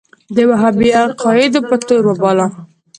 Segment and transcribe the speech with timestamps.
[0.35, 2.45] د وهابي عقایدو په تور وباله.